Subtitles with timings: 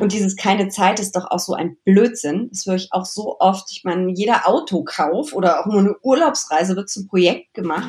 [0.00, 2.50] Und dieses keine Zeit ist doch auch so ein Blödsinn.
[2.50, 3.68] Das höre ich auch so oft.
[3.72, 7.88] Ich meine, jeder Autokauf oder auch nur eine Urlaubsreise wird zum Projekt gemacht.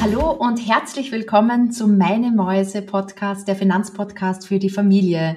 [0.00, 5.36] Hallo und herzlich willkommen zum Meine Mäuse Podcast, der Finanzpodcast für die Familie.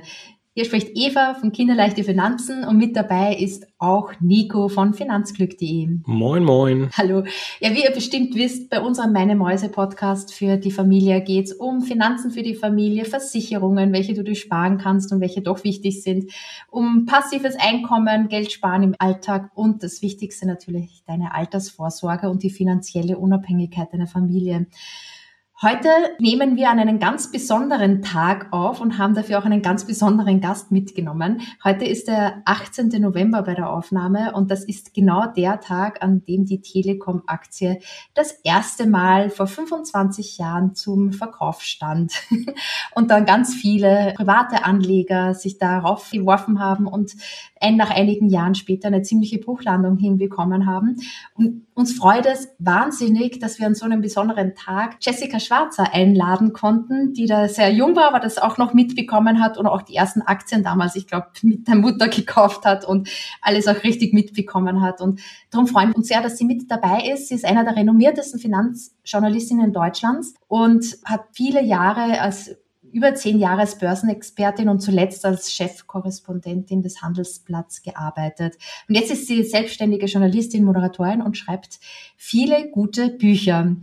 [0.55, 5.97] Hier spricht Eva von Kinderleichte Finanzen und mit dabei ist auch Nico von finanzglück.de.
[6.05, 6.91] Moin, moin.
[6.93, 7.23] Hallo.
[7.59, 11.53] Ja, wie ihr bestimmt wisst, bei unserem Meine Mäuse Podcast für die Familie geht es
[11.53, 16.03] um Finanzen für die Familie, Versicherungen, welche du dir sparen kannst und welche doch wichtig
[16.03, 16.31] sind,
[16.69, 22.51] um passives Einkommen, Geld sparen im Alltag und das Wichtigste natürlich deine Altersvorsorge und die
[22.51, 24.67] finanzielle Unabhängigkeit deiner Familie.
[25.63, 25.87] Heute
[26.19, 30.41] nehmen wir an einen ganz besonderen Tag auf und haben dafür auch einen ganz besonderen
[30.41, 31.39] Gast mitgenommen.
[31.63, 32.89] Heute ist der 18.
[33.01, 37.79] November bei der Aufnahme und das ist genau der Tag, an dem die Telekom-Aktie
[38.13, 42.11] das erste Mal vor 25 Jahren zum Verkauf stand
[42.93, 47.13] und dann ganz viele private Anleger sich darauf geworfen haben und
[47.71, 50.97] nach einigen Jahren später eine ziemliche Bruchlandung hinbekommen haben.
[51.35, 56.51] Und uns freut es wahnsinnig, dass wir an so einem besonderen Tag Jessica Schwarzer einladen
[56.51, 59.95] konnten, die da sehr jung war, aber das auch noch mitbekommen hat und auch die
[59.95, 63.07] ersten Aktien damals, ich glaube, mit der Mutter gekauft hat und
[63.41, 64.99] alles auch richtig mitbekommen hat.
[64.99, 67.27] Und darum freuen wir uns sehr, dass sie mit dabei ist.
[67.27, 72.55] Sie ist einer der renommiertesten Finanzjournalistinnen Deutschlands und hat viele Jahre als
[72.91, 78.55] über zehn Jahre als Börsenexpertin und zuletzt als Chefkorrespondentin des Handelsblatts gearbeitet.
[78.87, 81.79] Und jetzt ist sie selbstständige Journalistin, Moderatorin und schreibt
[82.17, 83.75] viele gute Bücher.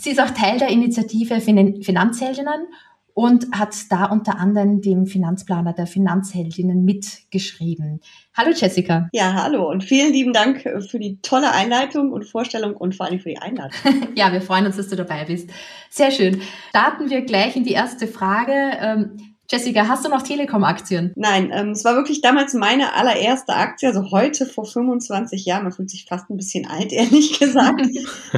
[0.00, 2.68] Sie ist auch Teil der Initiative Finanzheldinnen
[3.14, 8.00] und hat da unter anderem dem Finanzplaner der Finanzheldinnen mitgeschrieben.
[8.32, 9.08] Hallo Jessica.
[9.12, 13.18] Ja, hallo und vielen lieben Dank für die tolle Einleitung und Vorstellung und vor allem
[13.18, 13.72] für die Einladung.
[14.14, 15.50] ja, wir freuen uns, dass du dabei bist.
[15.90, 16.42] Sehr schön.
[16.68, 19.10] Starten wir gleich in die erste Frage.
[19.50, 21.12] Jessica, hast du noch Telekom-Aktien?
[21.16, 25.62] Nein, ähm, es war wirklich damals meine allererste Aktie, also heute vor 25 Jahren.
[25.62, 27.80] Man fühlt sich fast ein bisschen alt, ehrlich gesagt.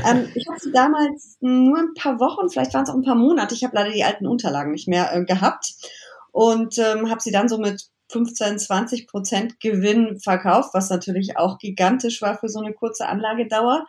[0.07, 3.17] ähm, ich habe sie damals nur ein paar Wochen, vielleicht waren es auch ein paar
[3.17, 3.57] Monate.
[3.57, 5.75] Ich habe leider die alten Unterlagen nicht mehr äh, gehabt
[6.31, 11.59] und ähm, habe sie dann so mit 15, 20 Prozent Gewinn verkauft, was natürlich auch
[11.59, 13.85] gigantisch war für so eine kurze Anlagedauer.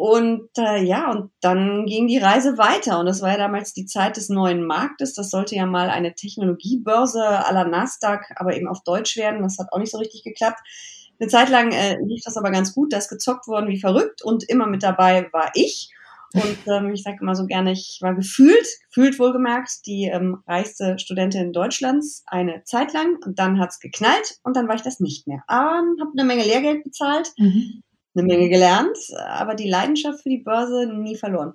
[0.00, 3.00] Und äh, ja, und dann ging die Reise weiter.
[3.00, 5.12] Und das war ja damals die Zeit des neuen Marktes.
[5.12, 9.42] Das sollte ja mal eine Technologiebörse à la Nasdaq, aber eben auf Deutsch werden.
[9.42, 10.58] Das hat auch nicht so richtig geklappt.
[11.18, 12.94] Eine Zeit lang äh, lief das aber ganz gut.
[12.94, 14.22] Da ist gezockt worden wie verrückt.
[14.24, 15.90] Und immer mit dabei war ich.
[16.32, 20.98] Und ähm, ich sage immer so gerne, ich war gefühlt, gefühlt wohlgemerkt, die ähm, reichste
[20.98, 23.18] Studentin Deutschlands eine Zeit lang.
[23.22, 25.42] Und dann hat's geknallt und dann war ich das nicht mehr.
[25.50, 27.32] Ähm, habe eine Menge Lehrgeld bezahlt.
[27.36, 27.82] Mhm
[28.20, 28.96] eine Menge gelernt,
[29.28, 31.54] aber die Leidenschaft für die Börse nie verloren.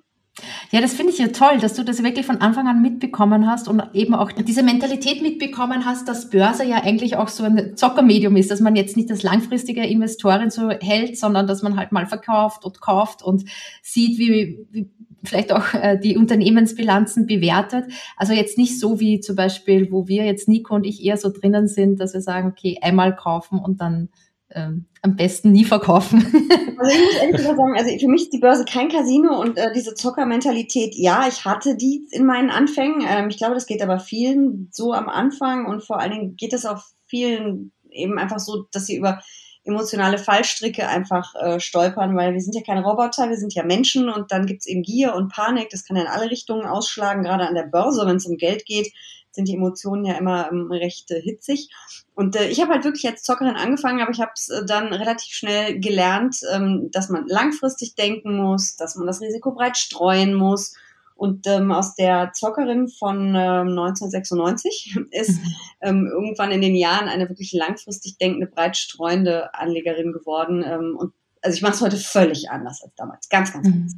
[0.70, 3.68] Ja, das finde ich ja toll, dass du das wirklich von Anfang an mitbekommen hast
[3.68, 8.36] und eben auch diese Mentalität mitbekommen hast, dass Börse ja eigentlich auch so ein Zockermedium
[8.36, 12.06] ist, dass man jetzt nicht das langfristige Investorin so hält, sondern dass man halt mal
[12.06, 13.44] verkauft und kauft und
[13.82, 14.90] sieht, wie, wie
[15.24, 17.86] vielleicht auch äh, die Unternehmensbilanzen bewertet.
[18.16, 21.30] Also jetzt nicht so wie zum Beispiel, wo wir jetzt Nico und ich eher so
[21.30, 24.10] drinnen sind, dass wir sagen, okay, einmal kaufen und dann
[24.56, 26.26] ähm, am besten nie verkaufen.
[26.78, 29.72] Also ich muss ehrlich sagen, also für mich ist die Börse kein Casino und äh,
[29.74, 33.02] diese Zockermentalität, ja, ich hatte die in meinen Anfängen.
[33.08, 36.52] Ähm, ich glaube, das geht aber vielen so am Anfang und vor allen Dingen geht
[36.52, 39.22] es auch vielen eben einfach so, dass sie über
[39.64, 44.10] emotionale Fallstricke einfach äh, stolpern, weil wir sind ja keine Roboter, wir sind ja Menschen
[44.10, 47.48] und dann gibt's eben Gier und Panik, das kann ja in alle Richtungen ausschlagen, gerade
[47.48, 48.92] an der Börse, wenn es um Geld geht
[49.36, 51.68] sind die Emotionen ja immer ähm, recht äh, hitzig.
[52.16, 54.90] Und äh, ich habe halt wirklich als Zockerin angefangen, aber ich habe es äh, dann
[54.90, 60.34] relativ schnell gelernt, ähm, dass man langfristig denken muss, dass man das Risiko breit streuen
[60.34, 60.74] muss.
[61.14, 65.54] Und ähm, aus der Zockerin von ähm, 1996 ist mhm.
[65.82, 70.64] ähm, irgendwann in den Jahren eine wirklich langfristig denkende, breit streuende Anlegerin geworden.
[70.66, 71.12] Ähm, und
[71.42, 73.28] also ich mache es heute völlig anders als damals.
[73.28, 73.74] Ganz, ganz mhm.
[73.74, 73.92] anders.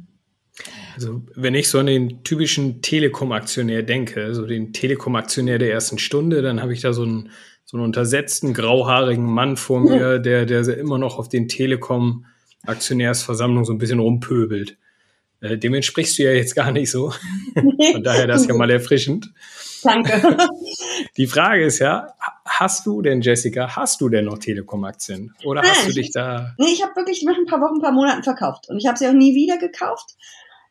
[0.95, 6.41] Also wenn ich so an den typischen Telekom-Aktionär denke, so den Telekom-Aktionär der ersten Stunde,
[6.41, 7.29] dann habe ich da so einen,
[7.69, 13.73] so einen untersetzten, grauhaarigen Mann vor mir, der, der immer noch auf den Telekom-Aktionärsversammlungen so
[13.73, 14.75] ein bisschen rumpöbelt.
[15.39, 17.13] Äh, dem entsprichst du ja jetzt gar nicht so.
[17.53, 19.31] Von daher das ja mal erfrischend.
[19.83, 20.35] Danke.
[21.17, 25.35] Die Frage ist ja, hast du denn, Jessica, hast du denn noch Telekom-Aktien?
[25.43, 26.55] Oder Nein, hast du dich da...
[26.57, 28.67] Nee, ich habe wirklich nach ein paar Wochen, ein paar Monaten verkauft.
[28.69, 30.15] Und ich habe sie auch nie wieder gekauft.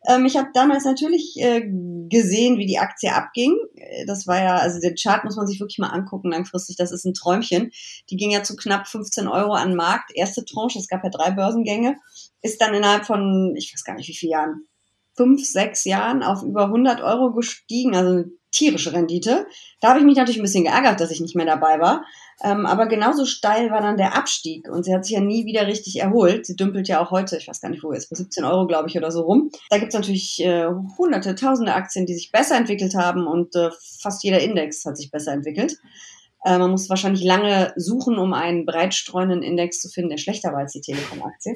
[0.07, 1.63] Ähm, ich habe damals natürlich äh,
[2.09, 3.57] gesehen, wie die Aktie abging.
[3.75, 6.77] Äh, das war ja, also den Chart muss man sich wirklich mal angucken langfristig.
[6.77, 7.73] Das ist ein Träumchen.
[8.11, 10.13] Die ging ja zu knapp 15 Euro an Markt.
[10.15, 11.97] Erste Tranche, es gab ja drei Börsengänge,
[12.43, 14.69] ist dann innerhalb von, ich weiß gar nicht wie viele Jahren,
[15.17, 19.47] fünf, sechs Jahren auf über 100 Euro gestiegen, also tierische Rendite.
[19.81, 22.05] Da habe ich mich natürlich ein bisschen geärgert, dass ich nicht mehr dabei war.
[22.43, 25.67] Ähm, aber genauso steil war dann der Abstieg und sie hat sich ja nie wieder
[25.67, 26.47] richtig erholt.
[26.47, 28.89] Sie dümpelt ja auch heute, ich weiß gar nicht wo jetzt, bei 17 Euro glaube
[28.89, 29.51] ich oder so rum.
[29.71, 33.71] Da gibt es natürlich äh, hunderte, tausende Aktien, die sich besser entwickelt haben und äh,
[34.01, 35.77] fast jeder Index hat sich besser entwickelt.
[36.45, 40.61] Äh, man muss wahrscheinlich lange suchen, um einen breitstreuenden Index zu finden, der schlechter war
[40.61, 41.55] als die Telekom-Aktie.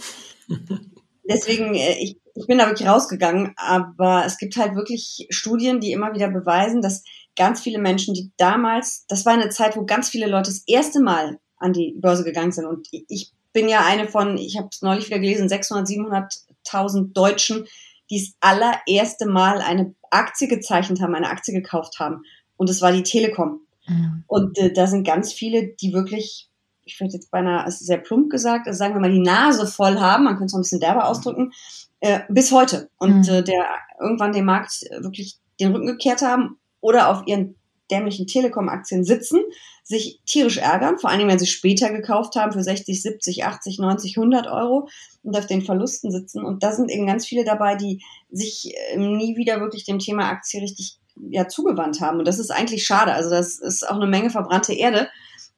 [1.24, 5.92] Deswegen, äh, ich, ich bin da wirklich rausgegangen, aber es gibt halt wirklich Studien, die
[5.92, 7.04] immer wieder beweisen, dass
[7.36, 11.00] ganz viele Menschen, die damals, das war eine Zeit, wo ganz viele Leute das erste
[11.00, 12.66] Mal an die Börse gegangen sind.
[12.66, 17.66] Und ich bin ja eine von, ich habe es neulich wieder gelesen, 600, 700.000 Deutschen,
[18.10, 22.22] die das allererste Mal eine Aktie gezeichnet haben, eine Aktie gekauft haben.
[22.56, 23.60] Und es war die Telekom.
[23.86, 24.24] Mhm.
[24.26, 26.48] Und äh, da sind ganz viele, die wirklich,
[26.84, 29.66] ich würde jetzt beinahe, es ist sehr plump gesagt, also sagen wir mal, die Nase
[29.66, 31.52] voll haben, man könnte es noch ein bisschen derber ausdrücken,
[32.00, 32.90] äh, bis heute.
[32.98, 33.34] Und mhm.
[33.34, 33.66] äh, der
[34.00, 37.56] irgendwann den Markt wirklich den Rücken gekehrt haben oder auf ihren
[37.90, 39.40] dämlichen Telekom-Aktien sitzen,
[39.84, 44.16] sich tierisch ärgern, vor allem wenn sie später gekauft haben für 60, 70, 80, 90,
[44.16, 44.88] 100 Euro
[45.22, 46.44] und auf den Verlusten sitzen.
[46.44, 50.28] Und da sind eben ganz viele dabei, die sich äh, nie wieder wirklich dem Thema
[50.28, 50.98] Aktie richtig
[51.30, 52.18] ja, zugewandt haben.
[52.18, 53.12] Und das ist eigentlich schade.
[53.12, 55.08] Also das ist auch eine Menge verbrannte Erde.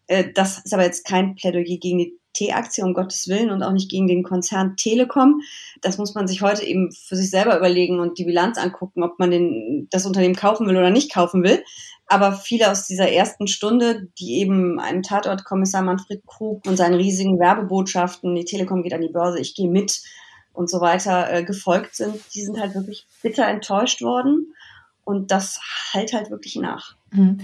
[0.06, 3.72] Äh, das ist aber jetzt kein Plädoyer gegen die T-Aktie, um Gottes Willen, und auch
[3.72, 5.40] nicht gegen den Konzern Telekom.
[5.80, 9.18] Das muss man sich heute eben für sich selber überlegen und die Bilanz angucken, ob
[9.18, 11.62] man den, das Unternehmen kaufen will oder nicht kaufen will.
[12.06, 17.38] Aber viele aus dieser ersten Stunde, die eben einem Tatortkommissar Manfred Krug und seinen riesigen
[17.38, 20.02] Werbebotschaften, die Telekom geht an die Börse, ich gehe mit
[20.52, 24.54] und so weiter, äh, gefolgt sind, die sind halt wirklich bitter enttäuscht worden.
[25.04, 25.60] Und das
[25.92, 26.96] halt halt wirklich nach.
[27.14, 27.38] Mhm.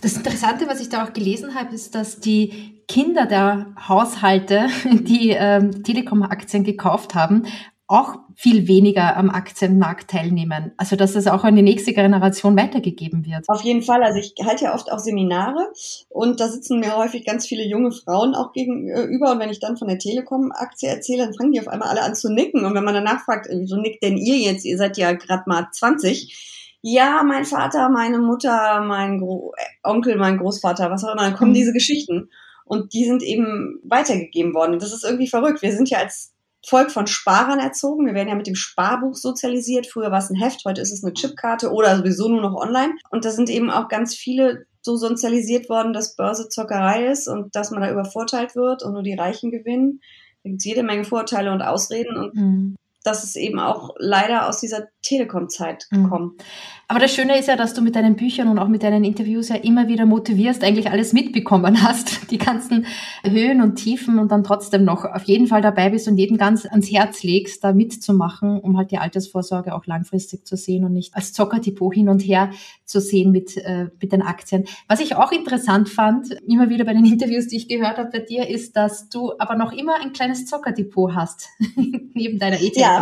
[0.00, 5.30] Das Interessante, was ich da auch gelesen habe, ist, dass die Kinder der Haushalte, die
[5.30, 7.44] ähm, Telekom-Aktien gekauft haben,
[7.88, 10.72] auch viel weniger am Aktienmarkt teilnehmen.
[10.76, 13.48] Also dass es auch an die nächste Generation weitergegeben wird.
[13.48, 14.02] Auf jeden Fall.
[14.02, 15.72] Also ich halte ja oft auch Seminare
[16.08, 19.30] und da sitzen mir häufig ganz viele junge Frauen auch gegenüber.
[19.30, 22.16] Und wenn ich dann von der Telekom-Aktie erzähle, dann fangen die auf einmal alle an
[22.16, 22.64] zu nicken.
[22.64, 24.64] Und wenn man danach fragt, wieso nickt denn ihr jetzt?
[24.64, 26.55] Ihr seid ja gerade mal 20
[26.88, 29.52] ja, mein Vater, meine Mutter, mein Gro
[29.82, 31.56] Onkel, mein Großvater, was auch immer, dann kommen mhm.
[31.56, 32.30] diese Geschichten.
[32.64, 34.74] Und die sind eben weitergegeben worden.
[34.74, 35.62] Und das ist irgendwie verrückt.
[35.62, 36.32] Wir sind ja als
[36.64, 38.06] Volk von Sparern erzogen.
[38.06, 39.88] Wir werden ja mit dem Sparbuch sozialisiert.
[39.88, 42.94] Früher war es ein Heft, heute ist es eine Chipkarte oder sowieso nur noch online.
[43.10, 47.56] Und da sind eben auch ganz viele so sozialisiert worden, dass Börse Zockerei ist und
[47.56, 50.00] dass man da übervorteilt wird und nur die Reichen gewinnen.
[50.44, 52.16] Da gibt es jede Menge Vorteile und Ausreden.
[52.16, 56.04] Und mhm das ist eben auch leider aus dieser Telekom-Zeit mhm.
[56.04, 56.38] gekommen.
[56.88, 59.48] Aber das Schöne ist ja, dass du mit deinen Büchern und auch mit deinen Interviews
[59.48, 62.86] ja immer wieder motivierst, eigentlich alles mitbekommen hast, die ganzen
[63.24, 66.64] Höhen und Tiefen und dann trotzdem noch auf jeden Fall dabei bist und jeden ganz
[66.64, 71.14] ans Herz legst, da mitzumachen, um halt die Altersvorsorge auch langfristig zu sehen und nicht
[71.14, 72.50] als Zockerdepot hin und her
[72.84, 74.66] zu sehen mit, äh, mit den Aktien.
[74.86, 78.20] Was ich auch interessant fand, immer wieder bei den Interviews, die ich gehört habe bei
[78.20, 81.48] dir, ist, dass du aber noch immer ein kleines Zockerdepot hast,
[82.14, 82.80] neben deiner ETF-Anlage.
[82.80, 82.95] Ja,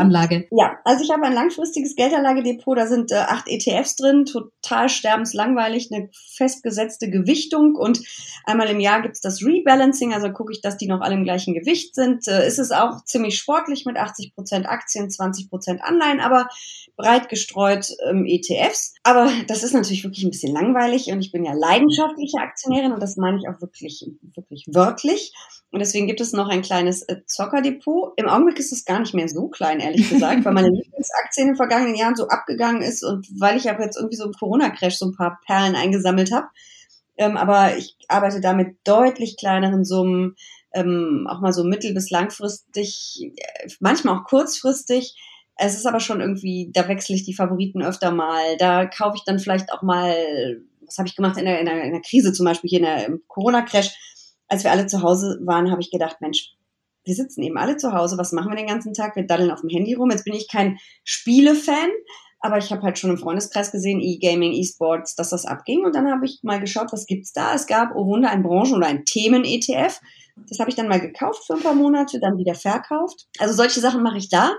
[0.50, 5.90] ja, also ich habe ein langfristiges Geldanlagedepot, da sind äh, acht ETFs drin, total sterbenslangweilig,
[5.92, 8.00] eine festgesetzte Gewichtung und
[8.44, 11.54] einmal im Jahr gibt's das Rebalancing, also gucke ich, dass die noch alle im gleichen
[11.54, 12.26] Gewicht sind.
[12.28, 16.48] Äh, ist es auch ziemlich sportlich mit 80 Prozent Aktien, 20 Prozent Anleihen, aber
[16.96, 18.94] breit gestreut ähm, ETFs.
[19.02, 23.02] Aber das ist natürlich wirklich ein bisschen langweilig und ich bin ja leidenschaftliche Aktionärin und
[23.02, 25.32] das meine ich auch wirklich, wirklich wörtlich.
[25.74, 28.12] Und deswegen gibt es noch ein kleines äh, Zockerdepot.
[28.16, 31.48] Im Augenblick ist es gar nicht mehr so klein, ehrlich gesagt, weil meine Lieblingsaktie in
[31.48, 34.94] den vergangenen Jahren so abgegangen ist und weil ich aber jetzt irgendwie so im Corona-Crash
[34.94, 36.46] so ein paar Perlen eingesammelt habe.
[37.16, 40.36] Ähm, aber ich arbeite da mit deutlich kleineren Summen,
[40.72, 45.16] ähm, auch mal so mittel- bis langfristig, äh, manchmal auch kurzfristig.
[45.56, 48.56] Es ist aber schon irgendwie, da wechsle ich die Favoriten öfter mal.
[48.58, 50.14] Da kaufe ich dann vielleicht auch mal,
[50.86, 52.84] was habe ich gemacht in der, in der, in der Krise zum Beispiel hier in
[52.84, 54.13] der, im Corona-Crash.
[54.48, 56.54] Als wir alle zu Hause waren, habe ich gedacht, Mensch,
[57.04, 59.16] wir sitzen eben alle zu Hause, was machen wir den ganzen Tag?
[59.16, 60.10] Wir daddeln auf dem Handy rum.
[60.10, 61.90] Jetzt bin ich kein Spiele-Fan,
[62.40, 65.84] aber ich habe halt schon im Freundeskreis gesehen, E-Gaming, E-Sports, dass das abging.
[65.84, 67.54] Und dann habe ich mal geschaut, was gibt's da?
[67.54, 70.00] Es gab, oh Wunder, ein Branchen- oder ein Themen-ETF.
[70.48, 73.26] Das habe ich dann mal gekauft für ein paar Monate, dann wieder verkauft.
[73.38, 74.52] Also solche Sachen mache ich da.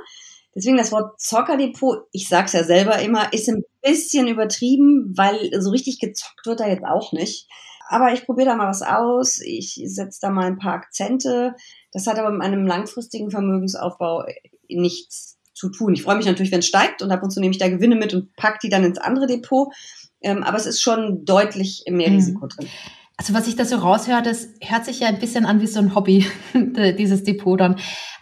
[0.56, 5.70] Deswegen das Wort Zockerdepot, ich sag's ja selber immer, ist ein bisschen übertrieben, weil so
[5.70, 7.48] richtig gezockt wird da jetzt auch nicht.
[7.88, 11.56] Aber ich probiere da mal was aus, ich setze da mal ein paar Akzente.
[11.92, 14.26] Das hat aber mit einem langfristigen Vermögensaufbau
[14.68, 15.94] nichts zu tun.
[15.94, 17.96] Ich freue mich natürlich, wenn es steigt und ab und zu nehme ich da Gewinne
[17.96, 19.74] mit und pack die dann ins andere Depot.
[20.22, 22.16] Ähm, aber es ist schon deutlich mehr mhm.
[22.16, 22.68] Risiko drin.
[23.18, 25.80] Also was ich da so raushöre, das hört sich ja ein bisschen an wie so
[25.80, 27.78] ein Hobby, dieses Depot dann.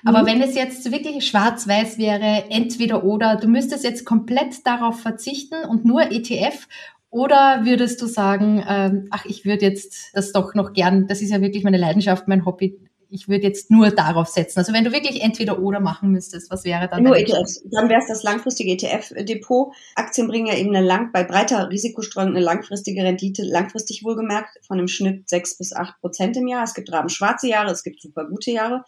[0.06, 0.26] Aber mhm.
[0.28, 5.84] wenn es jetzt wirklich schwarz-weiß wäre, entweder oder, du müsstest jetzt komplett darauf verzichten und
[5.84, 6.68] nur ETF
[7.14, 11.30] oder würdest du sagen, ähm, ach, ich würde jetzt das doch noch gern, das ist
[11.30, 12.80] ja wirklich meine Leidenschaft, mein Hobby,
[13.14, 14.58] ich würde jetzt nur darauf setzen.
[14.58, 17.04] Also wenn du wirklich entweder oder machen müsstest, was wäre dann?
[17.04, 17.64] Nur ETFs.
[17.72, 19.72] Dann wäre es das langfristige ETF-Depot.
[19.94, 24.80] Aktien bringen ja eben eine lang, bei breiter Risikostreuung eine langfristige Rendite, langfristig wohlgemerkt, von
[24.80, 26.64] im Schnitt sechs bis acht Prozent im Jahr.
[26.64, 28.84] Es gibt rabenschwarze Jahre, es gibt super gute Jahre.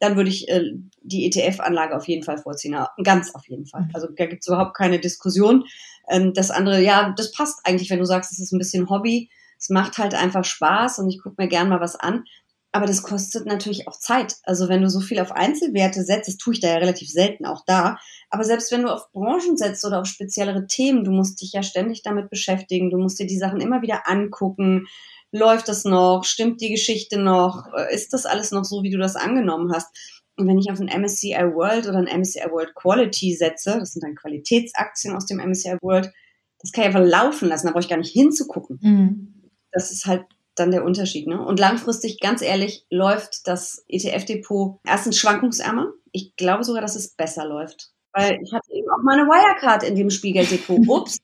[0.00, 2.76] Dann würde ich äh, die ETF-Anlage auf jeden Fall vorziehen.
[3.02, 3.82] Ganz auf jeden Fall.
[3.82, 3.90] Mhm.
[3.94, 5.64] Also da gibt es überhaupt keine Diskussion.
[6.08, 9.30] Ähm, das andere, ja, das passt eigentlich, wenn du sagst, es ist ein bisschen Hobby.
[9.58, 12.24] Es macht halt einfach Spaß und ich gucke mir gern mal was an.
[12.70, 14.36] Aber das kostet natürlich auch Zeit.
[14.42, 17.46] Also wenn du so viel auf Einzelwerte setzt, das tue ich da ja relativ selten
[17.46, 17.96] auch da.
[18.28, 21.62] Aber selbst wenn du auf Branchen setzt oder auf speziellere Themen, du musst dich ja
[21.62, 22.90] ständig damit beschäftigen.
[22.90, 24.86] Du musst dir die Sachen immer wieder angucken.
[25.32, 26.24] Läuft das noch?
[26.24, 27.66] Stimmt die Geschichte noch?
[27.90, 29.88] Ist das alles noch so, wie du das angenommen hast?
[30.36, 34.04] Und wenn ich auf ein MSCI World oder ein MSCI World Quality setze, das sind
[34.04, 36.12] dann Qualitätsaktien aus dem MSCI World,
[36.60, 38.78] das kann ich einfach laufen lassen, da brauche ich gar nicht hinzugucken.
[38.80, 39.50] Mhm.
[39.72, 41.26] Das ist halt dann der Unterschied.
[41.26, 41.44] Ne?
[41.44, 45.92] Und langfristig, ganz ehrlich, läuft das ETF-Depot erstens schwankungsärmer.
[46.12, 47.90] Ich glaube sogar, dass es besser läuft.
[48.12, 50.78] Weil ich hatte eben auch mal eine Wirecard in dem Spiegeldepot.
[50.88, 51.18] Ups.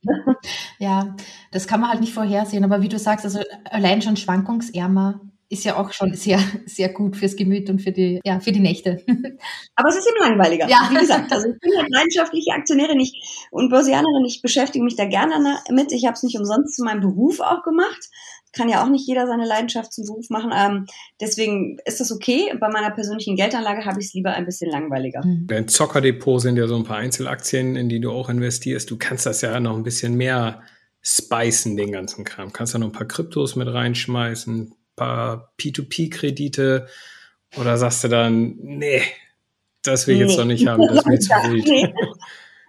[0.79, 1.17] ja,
[1.51, 2.65] das kann man halt nicht vorhersehen.
[2.65, 7.17] Aber wie du sagst, also allein schon schwankungsärmer ist ja auch schon sehr, sehr gut
[7.17, 9.03] fürs Gemüt und für die, ja, für die Nächte.
[9.77, 10.69] Aber es ist eben langweiliger.
[10.69, 10.89] Ja.
[10.91, 14.25] Wie gesagt, also ich bin ja leidenschaftliche Aktionärin ich, und Börsianerin.
[14.27, 15.93] Ich beschäftige mich da gerne mit.
[15.93, 18.09] Ich habe es nicht umsonst zu meinem Beruf auch gemacht
[18.55, 20.53] kann ja auch nicht jeder seine Leidenschaft zum Beruf machen.
[20.55, 20.87] Ähm,
[21.21, 22.53] deswegen ist das okay.
[22.59, 25.23] Bei meiner persönlichen Geldanlage habe ich es lieber ein bisschen langweiliger.
[25.25, 25.69] Dein mhm.
[25.69, 28.91] Zockerdepot sind ja so ein paar Einzelaktien, in die du auch investierst.
[28.91, 30.63] Du kannst das ja noch ein bisschen mehr
[31.03, 32.53] spicen, den ganzen Kram.
[32.53, 36.87] Kannst ja noch ein paar Kryptos mit reinschmeißen, ein paar P2P-Kredite
[37.59, 39.03] oder sagst du dann, nee,
[39.83, 40.27] das will ich nee.
[40.27, 41.67] jetzt doch nicht haben, das ist mir zu wild.
[41.67, 41.95] Nee.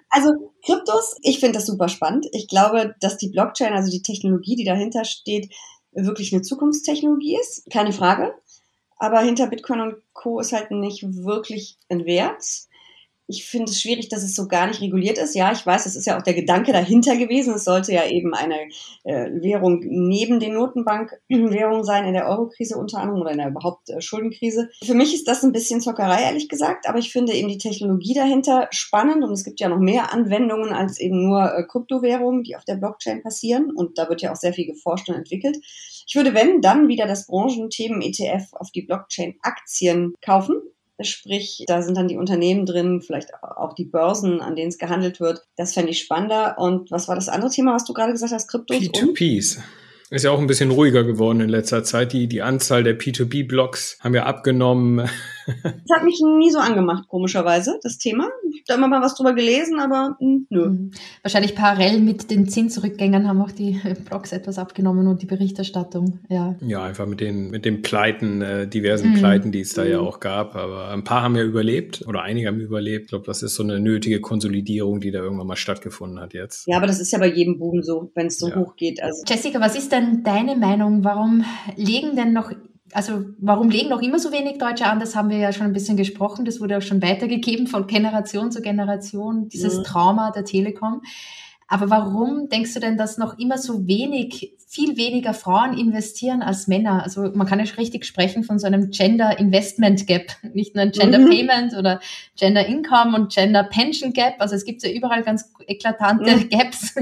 [0.10, 2.26] Also Kryptos, ich finde das super spannend.
[2.32, 5.54] Ich glaube, dass die Blockchain, also die Technologie, die dahinter steht,
[5.96, 8.34] wirklich eine Zukunftstechnologie ist, keine Frage.
[8.98, 10.40] Aber hinter Bitcoin und Co.
[10.40, 12.44] ist halt nicht wirklich ein Wert.
[13.28, 15.36] Ich finde es schwierig, dass es so gar nicht reguliert ist.
[15.36, 17.56] Ja, ich weiß, das ist ja auch der Gedanke dahinter gewesen.
[17.56, 18.68] Es sollte ja eben eine
[19.04, 23.90] äh, Währung neben den Notenbankwährungen sein, in der Eurokrise unter anderem oder in der überhaupt
[23.90, 24.70] äh, Schuldenkrise.
[24.84, 28.14] Für mich ist das ein bisschen Zockerei, ehrlich gesagt, aber ich finde eben die Technologie
[28.14, 32.56] dahinter spannend und es gibt ja noch mehr Anwendungen als eben nur äh, Kryptowährungen, die
[32.56, 35.58] auf der Blockchain passieren und da wird ja auch sehr viel geforscht und entwickelt.
[36.08, 40.62] Ich würde, wenn, dann wieder das Branchenthemen ETF auf die Blockchain-Aktien kaufen
[41.02, 45.20] Sprich, da sind dann die Unternehmen drin, vielleicht auch die Börsen, an denen es gehandelt
[45.20, 45.42] wird.
[45.58, 46.58] Das fände ich spannender.
[46.58, 48.48] Und was war das andere Thema, was du gerade gesagt hast?
[48.48, 48.78] Kryptos?
[48.78, 49.60] P2Ps.
[50.12, 52.14] Ist ja auch ein bisschen ruhiger geworden in letzter Zeit.
[52.14, 55.10] Die, die Anzahl der P2P-Blogs haben ja abgenommen.
[55.46, 58.30] Das hat mich nie so angemacht, komischerweise, das Thema.
[58.50, 60.70] Ich habe da immer mal was drüber gelesen, aber mh, hm, nö.
[60.70, 60.92] Mhm.
[61.22, 66.56] Wahrscheinlich parallel mit den Zinsrückgängen haben auch die Blogs etwas abgenommen und die Berichterstattung, ja.
[66.62, 69.16] Ja, einfach mit den, mit den Pleiten, äh, diversen mhm.
[69.16, 70.08] Pleiten, die es da ja mhm.
[70.08, 70.56] auch gab.
[70.56, 73.06] Aber ein paar haben ja überlebt oder einige haben überlebt.
[73.06, 76.68] Ich glaube, das ist so eine nötige Konsolidierung, die da irgendwann mal stattgefunden hat jetzt.
[76.68, 78.56] Ja, aber das ist ja bei jedem Boom so, wenn es so ja.
[78.56, 79.02] hoch geht.
[79.02, 79.24] Also.
[79.28, 81.04] Jessica, was ist denn deine Meinung?
[81.04, 82.52] Warum legen denn noch
[82.96, 85.02] also warum legen noch immer so wenig Deutsche an?
[85.02, 86.46] Das haben wir ja schon ein bisschen gesprochen.
[86.46, 89.84] Das wurde auch schon weitergegeben von Generation zu Generation, dieses ja.
[89.84, 91.02] Trauma der Telekom.
[91.68, 96.68] Aber warum denkst du denn, dass noch immer so wenig, viel weniger Frauen investieren als
[96.68, 97.02] Männer?
[97.04, 100.92] Also man kann ja richtig sprechen von so einem Gender Investment Gap, nicht nur ein
[100.92, 101.30] Gender mhm.
[101.30, 102.00] Payment oder
[102.38, 104.36] Gender Income und Gender Pension Gap.
[104.40, 106.50] Also es gibt ja überall ganz eklatante mhm.
[106.50, 106.96] Gaps.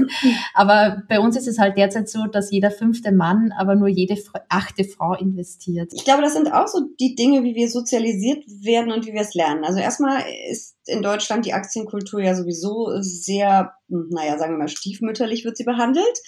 [0.54, 4.16] Aber bei uns ist es halt derzeit so, dass jeder fünfte Mann, aber nur jede
[4.48, 5.92] achte Frau investiert.
[5.94, 9.20] Ich glaube, das sind auch so die Dinge, wie wir sozialisiert werden und wie wir
[9.20, 9.64] es lernen.
[9.64, 15.44] Also erstmal ist in Deutschland die Aktienkultur ja sowieso sehr, naja, sagen wir mal, stiefmütterlich
[15.44, 16.18] wird sie behandelt.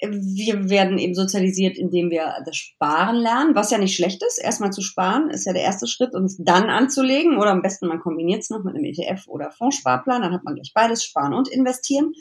[0.00, 4.38] Wir werden eben sozialisiert, indem wir das Sparen lernen, was ja nicht schlecht ist.
[4.38, 7.38] Erstmal zu sparen ist ja der erste Schritt und es dann anzulegen.
[7.38, 10.54] Oder am besten man kombiniert es noch mit einem ETF oder Fondssparplan, dann hat man
[10.54, 12.12] gleich beides, sparen und investieren.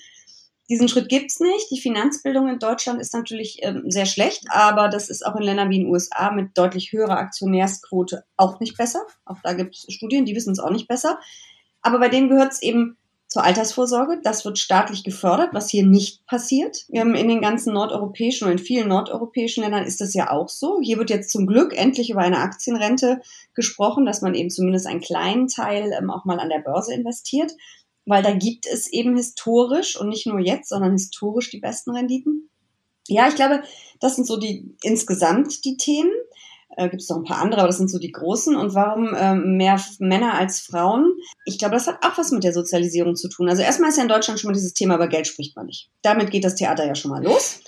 [0.70, 1.70] Diesen Schritt gibt's nicht.
[1.70, 5.70] Die Finanzbildung in Deutschland ist natürlich ähm, sehr schlecht, aber das ist auch in Ländern
[5.70, 9.06] wie in den USA mit deutlich höherer Aktionärsquote auch nicht besser.
[9.26, 11.20] Auch da gibt's Studien, die wissen es auch nicht besser.
[11.86, 14.20] Aber bei denen gehört es eben zur Altersvorsorge.
[14.24, 16.86] Das wird staatlich gefördert, was hier nicht passiert.
[16.90, 20.80] In den ganzen nordeuropäischen oder in vielen nordeuropäischen Ländern ist das ja auch so.
[20.82, 23.22] Hier wird jetzt zum Glück endlich über eine Aktienrente
[23.54, 27.52] gesprochen, dass man eben zumindest einen kleinen Teil ähm, auch mal an der Börse investiert,
[28.08, 32.50] weil da gibt es eben historisch und nicht nur jetzt, sondern historisch die besten Renditen.
[33.08, 33.62] Ja, ich glaube,
[34.00, 36.12] das sind so die insgesamt die Themen.
[36.78, 38.56] Äh, Gibt es noch ein paar andere, aber das sind so die großen.
[38.56, 41.14] Und warum ähm, mehr Männer als Frauen?
[41.46, 43.50] Ich glaube, das hat auch was mit der Sozialisierung zu tun.
[43.50, 45.90] Also erstmal ist ja in Deutschland schon mal dieses Thema, über Geld spricht man nicht.
[46.02, 47.62] Damit geht das Theater ja schon mal los.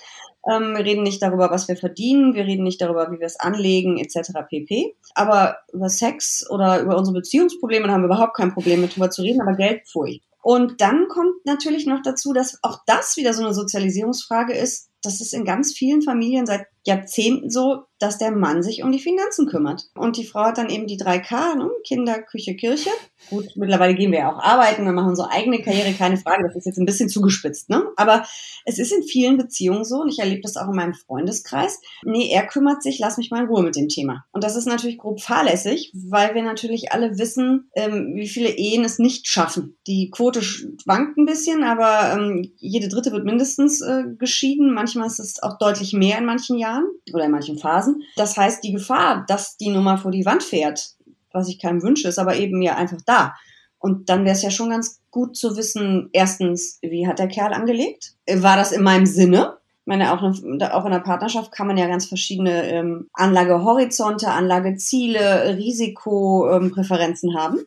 [0.49, 3.39] Ähm, wir reden nicht darüber, was wir verdienen, wir reden nicht darüber, wie wir es
[3.39, 4.31] anlegen, etc.
[4.47, 4.95] pp.
[5.13, 9.23] Aber über Sex oder über unsere Beziehungsprobleme haben wir überhaupt kein Problem mit drüber zu
[9.23, 10.21] reden, aber Geld, pfui.
[10.41, 14.89] Und dann kommt natürlich noch dazu, dass auch das wieder so eine Sozialisierungsfrage ist.
[15.01, 18.99] Das ist in ganz vielen Familien seit Jahrzehnten so, dass der Mann sich um die
[18.99, 19.85] Finanzen kümmert.
[19.95, 21.69] Und die Frau hat dann eben die 3K, ne?
[21.85, 22.89] Kinder, Küche, Kirche.
[23.29, 26.55] Gut, mittlerweile gehen wir ja auch arbeiten, wir machen unsere eigene Karriere, keine Frage, das
[26.55, 27.83] ist jetzt ein bisschen zugespitzt, ne?
[27.95, 28.23] Aber
[28.65, 31.81] es ist in vielen Beziehungen so, und ich erlebe das auch in meinem Freundeskreis.
[32.03, 34.25] Nee, er kümmert sich, lass mich mal in Ruhe mit dem Thema.
[34.31, 38.83] Und das ist natürlich grob fahrlässig, weil wir natürlich alle wissen, ähm, wie viele Ehen
[38.85, 39.77] es nicht schaffen.
[39.87, 44.73] Die Quote schwankt ein bisschen, aber ähm, jede dritte wird mindestens äh, geschieden.
[44.73, 48.03] Manchmal ist es auch deutlich mehr in manchen Jahren oder in manchen Phasen.
[48.15, 50.91] Das heißt, die Gefahr, dass die Nummer vor die Wand fährt,
[51.31, 53.33] was ich keinem wünsche, ist aber eben ja einfach da.
[53.79, 57.53] Und dann wäre es ja schon ganz gut zu wissen, erstens, wie hat der Kerl
[57.53, 58.13] angelegt?
[58.27, 59.57] War das in meinem Sinne?
[59.81, 65.55] Ich meine, auch, auch in der Partnerschaft kann man ja ganz verschiedene ähm, Anlagehorizonte, Anlageziele,
[65.57, 67.59] Risikopräferenzen ähm, haben.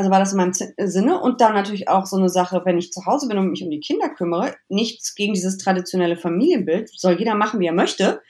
[0.00, 1.20] Also war das in meinem Sinne.
[1.20, 3.68] Und dann natürlich auch so eine Sache, wenn ich zu Hause bin und mich um
[3.68, 8.22] die Kinder kümmere, nichts gegen dieses traditionelle Familienbild, soll jeder machen, wie er möchte.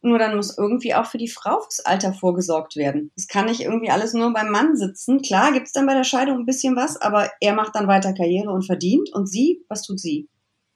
[0.00, 3.12] Nur dann muss irgendwie auch für die Frau fürs Alter vorgesorgt werden.
[3.14, 5.22] Es kann nicht irgendwie alles nur beim Mann sitzen.
[5.22, 8.14] Klar gibt es dann bei der Scheidung ein bisschen was, aber er macht dann weiter
[8.14, 9.12] Karriere und verdient.
[9.12, 10.28] Und sie, was tut sie?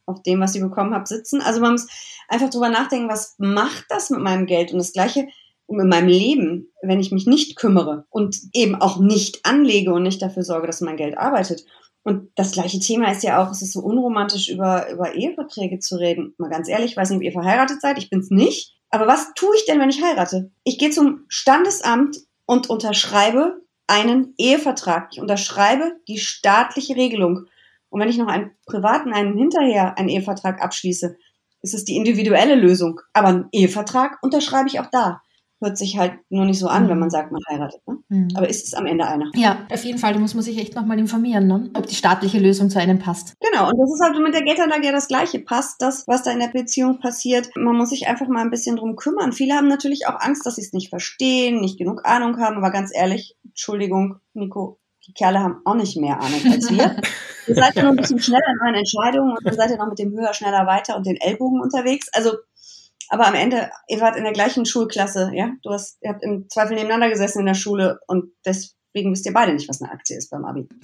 [0.07, 1.43] Auf dem, was sie bekommen hat, sitzen.
[1.43, 1.89] Also man muss
[2.29, 4.71] einfach drüber nachdenken, was macht das mit meinem Geld?
[4.71, 5.27] Und das Gleiche
[5.69, 10.23] in meinem Leben, wenn ich mich nicht kümmere und eben auch nicht anlege und nicht
[10.23, 11.65] dafür sorge, dass mein Geld arbeitet.
[12.03, 15.97] Und das gleiche Thema ist ja auch, es ist so unromantisch, über, über Eheverträge zu
[15.97, 16.35] reden.
[16.39, 18.77] Mal ganz ehrlich, ich weiß nicht, ob ihr verheiratet seid, ich bin's nicht.
[18.91, 20.53] Aber was tue ich denn, wenn ich heirate?
[20.63, 25.09] Ich gehe zum Standesamt und unterschreibe einen Ehevertrag.
[25.11, 27.47] Ich unterschreibe die staatliche Regelung.
[27.89, 31.17] Und wenn ich noch einen privaten, einen hinterher einen Ehevertrag abschließe,
[31.63, 33.01] ist es die individuelle Lösung.
[33.15, 35.23] Aber einen Ehevertrag unterschreibe ich auch da
[35.61, 36.89] hört sich halt nur nicht so an, mhm.
[36.91, 37.81] wenn man sagt, man heiratet.
[37.87, 37.99] Ne?
[38.09, 38.29] Mhm.
[38.35, 39.31] Aber ist es am Ende einer?
[39.35, 40.13] Ja, auf jeden Fall.
[40.13, 41.71] Da muss man sich echt nochmal informieren, ne?
[41.75, 43.35] ob die staatliche Lösung zu einem passt.
[43.41, 43.69] Genau.
[43.69, 45.41] Und das ist halt mit der Geldanlage ja das Gleiche.
[45.41, 47.49] Passt das, was da in der Beziehung passiert?
[47.57, 49.33] Man muss sich einfach mal ein bisschen drum kümmern.
[49.33, 52.57] Viele haben natürlich auch Angst, dass sie es nicht verstehen, nicht genug Ahnung haben.
[52.57, 56.97] Aber ganz ehrlich, Entschuldigung, Nico, die Kerle haben auch nicht mehr Ahnung als wir.
[57.47, 59.89] ihr seid ja noch ein bisschen schneller in euren Entscheidungen und dann seid ihr noch
[59.89, 62.09] mit dem Höher, schneller, weiter und den Ellbogen unterwegs.
[62.13, 62.33] Also
[63.09, 65.53] aber am Ende, ihr wart in der gleichen Schulklasse, ja?
[65.63, 69.33] Du hast, ihr habt im Zweifel nebeneinander gesessen in der Schule und deswegen wisst ihr
[69.33, 70.69] beide nicht, was eine Aktie ist beim Abi.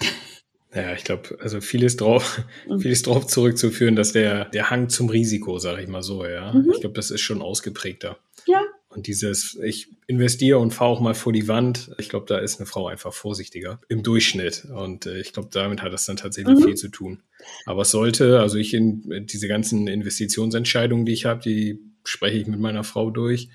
[0.74, 2.80] Ja, ich glaube, also vieles drauf, mhm.
[2.80, 6.50] vieles drauf zurückzuführen, dass der, der Hang zum Risiko, sage ich mal so, ja.
[6.52, 6.70] Mhm.
[6.72, 8.16] Ich glaube, das ist schon ausgeprägter.
[8.46, 8.62] Ja.
[8.88, 12.58] Und dieses, ich investiere und fahre auch mal vor die Wand, ich glaube, da ist
[12.58, 14.66] eine Frau einfach vorsichtiger im Durchschnitt.
[14.66, 16.64] Und äh, ich glaube, damit hat das dann tatsächlich mhm.
[16.64, 17.22] viel zu tun.
[17.66, 22.46] Aber es sollte, also ich in diese ganzen Investitionsentscheidungen, die ich habe, die spreche ich
[22.46, 23.48] mit meiner Frau durch.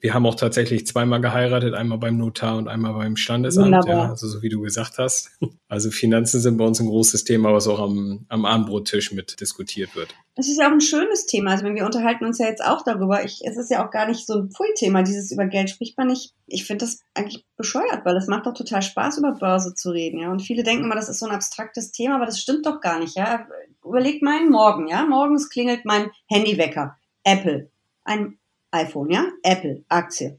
[0.00, 4.26] Wir haben auch tatsächlich zweimal geheiratet, einmal beim Notar und einmal beim Standesamt, ja, also
[4.26, 5.30] so wie du gesagt hast.
[5.70, 9.94] Also Finanzen sind bei uns ein großes Thema, was auch am, am Abendbrottisch mit diskutiert
[9.94, 10.14] wird.
[10.34, 11.50] Das ist ja auch ein schönes Thema.
[11.50, 13.22] Also wir unterhalten uns ja jetzt auch darüber.
[13.22, 16.06] Ich, es ist ja auch gar nicht so ein Pfui-Thema, dieses über Geld spricht man
[16.06, 16.32] nicht.
[16.46, 20.20] Ich finde das eigentlich bescheuert, weil es macht doch total Spaß, über Börse zu reden,
[20.20, 20.32] ja.
[20.32, 22.98] Und viele denken immer, das ist so ein abstraktes Thema, aber das stimmt doch gar
[22.98, 23.46] nicht, ja.
[23.84, 25.04] Überlegt meinen Morgen, ja.
[25.04, 26.96] Morgens klingelt mein Handywecker.
[27.24, 27.70] Apple
[28.08, 28.38] ein
[28.70, 30.38] iPhone, ja, Apple, Aktie.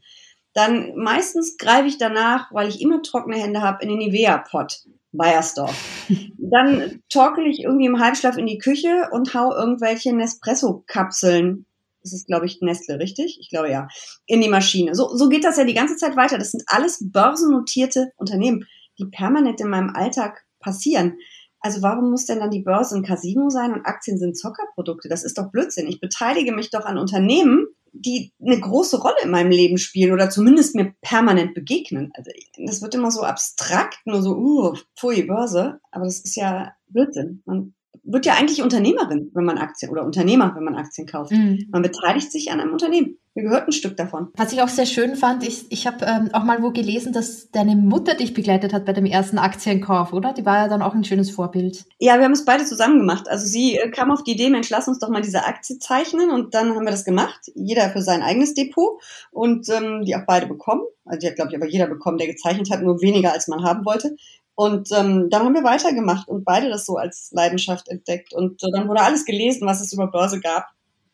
[0.52, 6.06] Dann meistens greife ich danach, weil ich immer trockene Hände habe, in den Nivea-Pot, Bayersdorf.
[6.38, 11.66] Dann torkel ich irgendwie im Halbschlaf in die Küche und hau irgendwelche Nespresso-Kapseln,
[12.02, 13.38] das ist, glaube ich, Nestle, richtig?
[13.40, 13.88] Ich glaube ja,
[14.26, 14.94] in die Maschine.
[14.94, 16.38] So, so geht das ja die ganze Zeit weiter.
[16.38, 18.66] Das sind alles börsennotierte Unternehmen,
[18.98, 21.18] die permanent in meinem Alltag passieren.
[21.60, 25.08] Also warum muss denn dann die Börse ein Casino sein und Aktien sind Zockerprodukte?
[25.08, 25.88] Das ist doch Blödsinn.
[25.88, 30.30] Ich beteilige mich doch an Unternehmen, die eine große Rolle in meinem Leben spielen oder
[30.30, 32.12] zumindest mir permanent begegnen.
[32.14, 32.30] Also
[32.64, 35.80] das wird immer so abstrakt, nur so, uh, pfui, Börse.
[35.90, 37.42] Aber das ist ja Blödsinn.
[37.44, 41.32] Man wird ja eigentlich Unternehmerin, wenn man Aktien oder Unternehmer, wenn man Aktien kauft.
[41.32, 41.68] Mhm.
[41.70, 43.18] Man beteiligt sich an einem Unternehmen.
[43.34, 44.28] Mir gehört ein Stück davon.
[44.36, 47.50] Was ich auch sehr schön fand, ich, ich habe ähm, auch mal wo gelesen, dass
[47.52, 50.32] deine Mutter dich begleitet hat bei dem ersten Aktienkauf, oder?
[50.32, 51.84] Die war ja dann auch ein schönes Vorbild.
[52.00, 53.28] Ja, wir haben es beide zusammen gemacht.
[53.28, 56.30] Also sie äh, kam auf die Idee, Mensch, lass uns doch mal diese Aktie zeichnen
[56.30, 57.40] und dann haben wir das gemacht.
[57.54, 60.82] Jeder für sein eigenes Depot und ähm, die auch beide bekommen.
[61.04, 63.62] Also die hat, glaube ich, aber jeder bekommen, der gezeichnet hat, nur weniger als man
[63.62, 64.16] haben wollte.
[64.56, 68.34] Und ähm, dann haben wir weitergemacht und beide das so als Leidenschaft entdeckt.
[68.34, 70.66] Und äh, dann wurde alles gelesen, was es über Börse gab.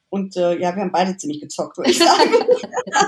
[0.08, 2.30] Und äh, ja, wir haben beide ziemlich gezockt, würde ich sagen.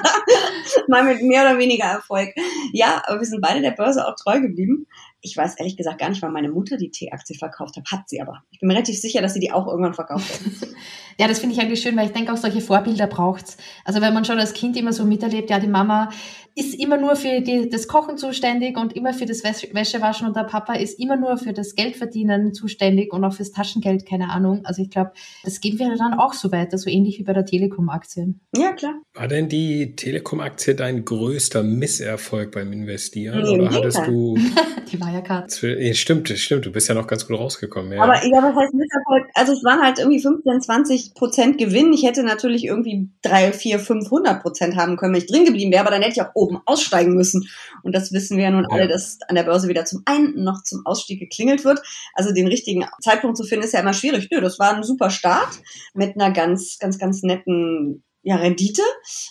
[0.89, 2.35] Mal mit mehr oder weniger Erfolg.
[2.73, 4.87] Ja, aber wir sind beide der Börse auch treu geblieben.
[5.21, 7.91] Ich weiß ehrlich gesagt gar nicht, wann meine Mutter die T-Aktie verkauft hat.
[7.91, 8.43] Hat sie aber.
[8.51, 10.69] Ich bin mir relativ sicher, dass sie die auch irgendwann verkauft hat.
[11.19, 13.57] ja, das finde ich eigentlich schön, weil ich denke, auch solche Vorbilder braucht's.
[13.85, 16.11] Also wenn man schon als Kind immer so miterlebt, ja, die Mama
[16.59, 20.43] ist immer nur für die, das Kochen zuständig und immer für das Wäschewaschen und der
[20.43, 24.63] Papa ist immer nur für das Geldverdienen zuständig und auch fürs Taschengeld, keine Ahnung.
[24.65, 25.13] Also ich glaube,
[25.45, 28.35] das geben wir dann auch so weiter, so ähnlich wie bei der Telekom-Aktie.
[28.57, 28.95] Ja, klar.
[29.15, 33.41] War denn die Telekom-Aktie dein größter Misserfolg beim Investieren?
[33.43, 34.37] Nee, oder hattest du.
[34.93, 35.53] die Wirecard.
[35.97, 37.93] Stimmt, stimmt, du bist ja noch ganz gut rausgekommen.
[37.93, 38.03] Ja.
[38.03, 39.27] Aber ja, was heißt Misserfolg?
[39.35, 41.93] Also es waren halt irgendwie 15, 20 Prozent Gewinn.
[41.93, 45.83] Ich hätte natürlich irgendwie 3, 4, 500 Prozent haben können, wenn ich drin geblieben wäre,
[45.83, 47.49] aber dann hätte ich auch oben aussteigen müssen.
[47.83, 50.63] Und das wissen wir ja nun alle, dass an der Börse weder zum Einen noch
[50.65, 51.81] zum Ausstieg geklingelt wird.
[52.15, 54.29] Also den richtigen Zeitpunkt zu finden, ist ja immer schwierig.
[54.31, 55.51] Nö, das war ein super Start
[55.95, 58.83] mit einer ganz, ganz, ganz netten ja, Rendite.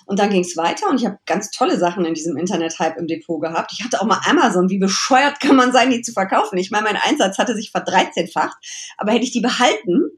[0.05, 3.07] Und dann ging es weiter und ich habe ganz tolle Sachen in diesem Internet-Hype im
[3.07, 3.71] Depot gehabt.
[3.73, 4.69] Ich hatte auch mal Amazon.
[4.69, 6.57] Wie bescheuert kann man sein, die zu verkaufen?
[6.57, 8.57] Ich meine, mein Einsatz hatte sich verdreizehnfacht,
[8.97, 10.09] aber hätte ich die behalten,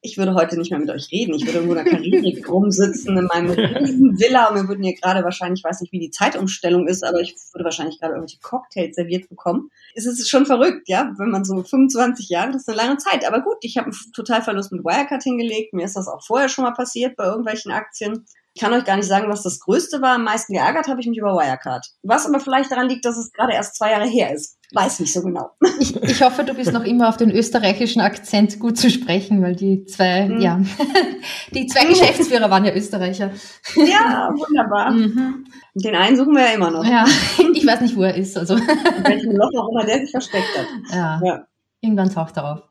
[0.00, 1.34] ich würde heute nicht mehr mit euch reden.
[1.34, 4.94] Ich würde irgendwo in der Karibik rumsitzen in meinem riesen Villa und wir würden hier
[4.94, 8.40] gerade wahrscheinlich, ich weiß nicht, wie die Zeitumstellung ist, aber ich würde wahrscheinlich gerade irgendwelche
[8.40, 9.70] Cocktails serviert bekommen.
[9.94, 13.26] Es ist schon verrückt, ja, wenn man so 25 Jahre, das ist eine lange Zeit.
[13.26, 15.72] Aber gut, ich habe einen Totalverlust mit Wirecard hingelegt.
[15.72, 18.26] Mir ist das auch vorher schon mal passiert bei irgendwelchen Aktien.
[18.56, 20.14] Ich kann euch gar nicht sagen, was das Größte war.
[20.14, 21.86] Am meisten geärgert habe ich mich über Wirecard.
[22.02, 24.56] Was aber vielleicht daran liegt, dass es gerade erst zwei Jahre her ist.
[24.72, 25.50] Weiß nicht so genau.
[25.78, 29.54] Ich, ich hoffe, du bist noch immer auf den österreichischen Akzent gut zu sprechen, weil
[29.54, 30.40] die zwei, mhm.
[30.40, 30.58] ja,
[31.52, 33.30] die zwei Geschäftsführer waren ja Österreicher.
[33.76, 34.90] Ja, wunderbar.
[34.90, 35.44] Mhm.
[35.74, 36.84] Den einen suchen wir ja immer noch.
[36.84, 37.04] Ja,
[37.52, 38.38] ich weiß nicht, wo er ist.
[38.38, 38.54] Also.
[38.54, 40.96] In welchem Loch auch immer der sich versteckt hat.
[40.96, 41.20] Ja.
[41.22, 41.46] ja.
[41.82, 42.62] Irgendwann taucht er auf.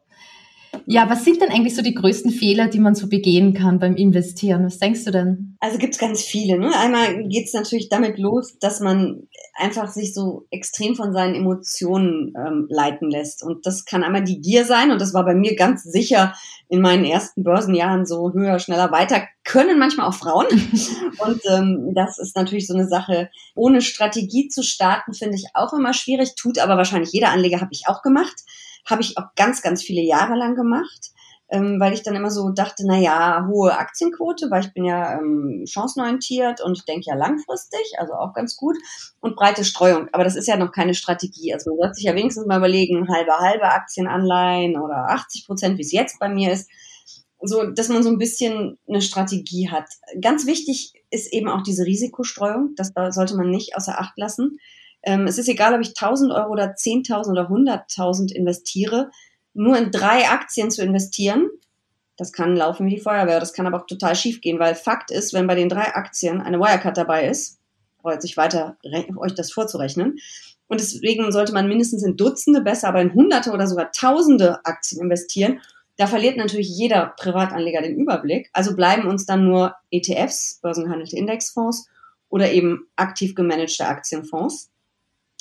[0.88, 3.96] Ja, was sind denn eigentlich so die größten Fehler, die man so begehen kann beim
[3.96, 4.66] Investieren?
[4.66, 5.58] Was denkst du denn?
[5.60, 6.60] Also gibt es ganz viele.
[6.60, 6.72] Ne?
[6.78, 12.34] Einmal geht es natürlich damit los, dass man einfach sich so extrem von seinen Emotionen
[12.38, 13.42] ähm, leiten lässt.
[13.42, 16.34] Und das kann einmal die Gier sein, und das war bei mir ganz sicher
[16.68, 20.48] in meinen ersten Börsenjahren so höher, schneller, weiter, können manchmal auch Frauen.
[21.20, 23.30] und ähm, das ist natürlich so eine Sache.
[23.56, 27.74] Ohne Strategie zu starten, finde ich auch immer schwierig, tut aber wahrscheinlich jeder Anleger, habe
[27.74, 28.36] ich auch gemacht.
[28.86, 31.12] Habe ich auch ganz, ganz viele Jahre lang gemacht,
[31.50, 35.20] ähm, weil ich dann immer so dachte, na ja, hohe Aktienquote, weil ich bin ja
[35.20, 38.78] ähm, chancenorientiert und denke ja langfristig, also auch ganz gut.
[39.20, 41.54] Und breite Streuung, aber das ist ja noch keine Strategie.
[41.54, 45.84] Also man sollte sich ja wenigstens mal überlegen, halbe, halbe Aktienanleihen oder 80 Prozent, wie
[45.84, 46.70] es jetzt bei mir ist
[47.48, 49.86] so, dass man so ein bisschen eine Strategie hat.
[50.22, 52.74] Ganz wichtig ist eben auch diese Risikostreuung.
[52.76, 54.60] Das sollte man nicht außer Acht lassen.
[55.06, 59.12] Ähm, es ist egal, ob ich 1000 Euro oder 10.000 oder 100.000 investiere,
[59.54, 61.50] nur in drei Aktien zu investieren,
[62.18, 65.12] das kann laufen wie die Feuerwehr, das kann aber auch total schief gehen, weil Fakt
[65.12, 67.60] ist, wenn bei den drei Aktien eine Wirecard dabei ist,
[68.02, 68.78] freut sich weiter,
[69.18, 70.18] euch das vorzurechnen.
[70.68, 75.02] Und deswegen sollte man mindestens in Dutzende, besser aber in Hunderte oder sogar Tausende Aktien
[75.02, 75.62] investieren.
[75.98, 78.50] Da verliert natürlich jeder Privatanleger den Überblick.
[78.54, 81.88] Also bleiben uns dann nur ETFs, börsengehandelte Indexfonds
[82.30, 84.72] oder eben aktiv gemanagte Aktienfonds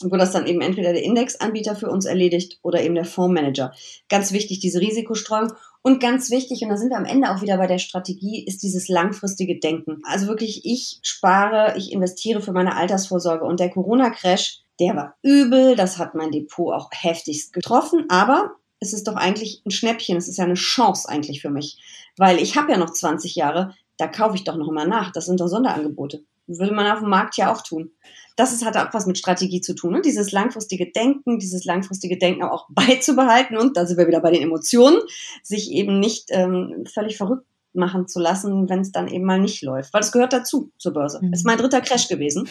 [0.03, 3.73] wo das dann eben entweder der Indexanbieter für uns erledigt oder eben der Fondsmanager.
[4.09, 5.53] Ganz wichtig, diese Risikostreuung.
[5.83, 8.63] Und ganz wichtig, und da sind wir am Ende auch wieder bei der Strategie, ist
[8.63, 10.01] dieses langfristige Denken.
[10.05, 13.45] Also wirklich, ich spare, ich investiere für meine Altersvorsorge.
[13.45, 18.93] Und der Corona-Crash, der war übel, das hat mein Depot auch heftigst getroffen, aber es
[18.93, 21.81] ist doch eigentlich ein Schnäppchen, es ist ja eine Chance eigentlich für mich.
[22.17, 25.13] Weil ich habe ja noch 20 Jahre, da kaufe ich doch noch mal nach.
[25.13, 26.25] Das sind doch Sonderangebote.
[26.47, 27.93] Würde man auf dem Markt ja auch tun
[28.37, 29.93] das ist, hat auch was mit Strategie zu tun.
[29.93, 30.01] Ne?
[30.03, 34.43] Dieses langfristige Denken, dieses langfristige Denken auch beizubehalten und da sind wir wieder bei den
[34.43, 34.99] Emotionen,
[35.43, 39.63] sich eben nicht ähm, völlig verrückt machen zu lassen, wenn es dann eben mal nicht
[39.63, 39.93] läuft.
[39.93, 41.21] Weil es gehört dazu zur Börse.
[41.21, 41.33] Mhm.
[41.33, 42.49] ist mein dritter Crash gewesen.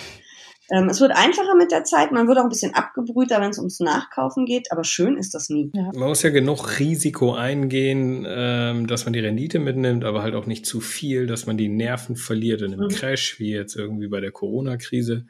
[0.71, 3.57] Ähm, es wird einfacher mit der Zeit, man wird auch ein bisschen abgebrühter, wenn es
[3.57, 5.69] ums Nachkaufen geht, aber schön ist das nie.
[5.73, 5.91] Ja.
[5.93, 10.45] Man muss ja genug Risiko eingehen, ähm, dass man die Rendite mitnimmt, aber halt auch
[10.45, 12.89] nicht zu viel, dass man die Nerven verliert in einem mhm.
[12.89, 15.25] Crash, wie jetzt irgendwie bei der Corona-Krise.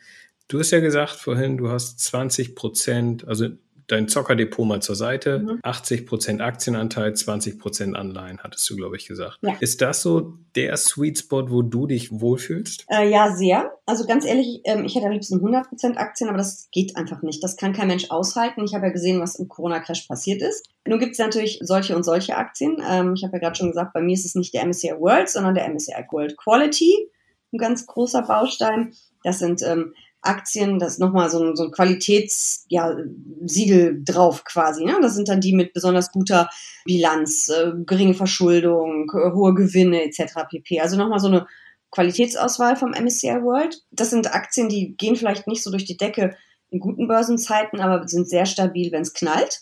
[0.47, 3.47] Du hast ja gesagt vorhin, du hast 20 Prozent, also
[3.87, 5.59] dein Zockerdepot mal zur Seite, mhm.
[5.61, 9.39] 80 Prozent Aktienanteil, 20 Prozent Anleihen, hattest du, glaube ich, gesagt.
[9.41, 9.55] Ja.
[9.59, 12.85] Ist das so der Sweet Spot, wo du dich wohlfühlst?
[12.89, 13.73] Äh, ja, sehr.
[13.85, 17.21] Also ganz ehrlich, ähm, ich hätte am liebsten 100 Prozent Aktien, aber das geht einfach
[17.21, 17.43] nicht.
[17.43, 18.63] Das kann kein Mensch aushalten.
[18.63, 20.67] Ich habe ja gesehen, was im Corona-Crash passiert ist.
[20.87, 22.81] Nun gibt es natürlich solche und solche Aktien.
[22.87, 25.29] Ähm, ich habe ja gerade schon gesagt, bei mir ist es nicht der MSCI World,
[25.29, 27.09] sondern der MSCI World Quality.
[27.51, 28.93] Ein ganz großer Baustein.
[29.23, 29.93] Das sind ähm,
[30.23, 34.85] Aktien, das ist nochmal so ein, so ein Qualitätssiegel ja, drauf quasi.
[34.85, 34.97] Ne?
[35.01, 36.49] Das sind dann die mit besonders guter
[36.85, 40.45] Bilanz, äh, geringe Verschuldung, äh, hohe Gewinne etc.
[40.49, 40.79] pp.
[40.79, 41.45] Also nochmal so eine
[41.91, 43.83] Qualitätsauswahl vom MSCI World.
[43.91, 46.35] Das sind Aktien, die gehen vielleicht nicht so durch die Decke
[46.69, 49.61] in guten Börsenzeiten, aber sind sehr stabil, wenn es knallt.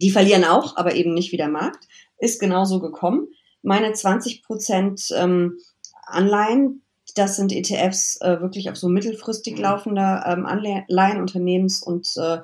[0.00, 1.86] Die verlieren auch, aber eben nicht wie der Markt.
[2.18, 3.28] Ist genauso gekommen.
[3.62, 5.58] Meine 20 Prozent ähm,
[6.06, 6.82] Anleihen,
[7.16, 12.38] das sind ETFs äh, wirklich auf so mittelfristig laufender ähm, Anleihen, Unternehmens- und äh,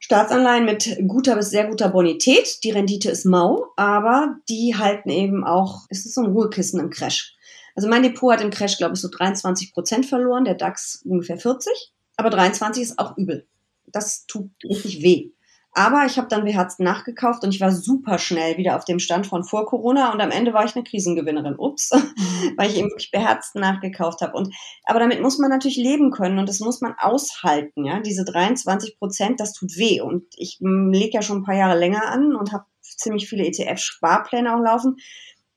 [0.00, 2.64] Staatsanleihen mit guter bis sehr guter Bonität.
[2.64, 6.90] Die Rendite ist mau, aber die halten eben auch, es ist so ein Ruhekissen im
[6.90, 7.36] Crash.
[7.76, 11.38] Also mein Depot hat im Crash, glaube ich, so 23 Prozent verloren, der DAX ungefähr
[11.38, 13.46] 40, aber 23 ist auch übel.
[13.86, 15.31] Das tut richtig weh.
[15.74, 19.26] Aber ich habe dann beherzt nachgekauft und ich war super schnell wieder auf dem Stand
[19.26, 21.56] von vor Corona und am Ende war ich eine Krisengewinnerin.
[21.56, 21.90] Ups,
[22.56, 24.36] weil ich eben wirklich beherzt nachgekauft habe.
[24.36, 24.54] Und
[24.84, 27.86] aber damit muss man natürlich leben können und das muss man aushalten.
[27.86, 30.02] Ja, diese 23 Prozent, das tut weh.
[30.02, 34.54] Und ich lege ja schon ein paar Jahre länger an und habe ziemlich viele ETF-Sparpläne
[34.54, 34.96] auch laufen.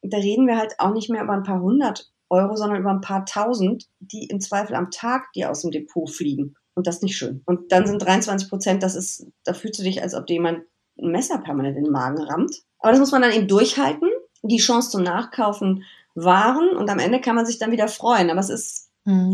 [0.02, 3.02] Da reden wir halt auch nicht mehr über ein paar hundert Euro, sondern über ein
[3.02, 6.56] paar tausend, die im Zweifel am Tag dir aus dem Depot fliegen.
[6.76, 7.42] Und das ist nicht schön.
[7.46, 10.64] Und dann sind 23 Prozent, das ist, da fühlst du dich, als ob dir jemand
[11.00, 12.64] ein Messer permanent in den Magen rammt.
[12.80, 14.10] Aber das muss man dann eben durchhalten.
[14.44, 15.84] Die Chance zum Nachkaufen
[16.14, 18.30] wahren und am Ende kann man sich dann wieder freuen.
[18.30, 18.90] Aber es ist.